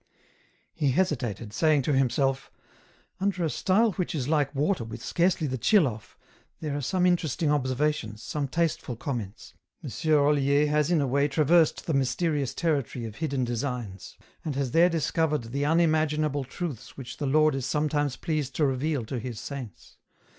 [0.73, 2.49] He hesitated, saying to himself,"
[3.21, 6.17] Under a style which is like water with scarcely the chill off,
[6.59, 9.53] there are some interesting observations, some tasteful comments.
[9.83, 9.91] M.
[10.13, 14.89] Olier has in a way traversed the mysterious territory of hidden designs, and has there
[14.89, 19.97] discovered the unimaginable truths which the Lord is sometimes pleased to reveal to His saints.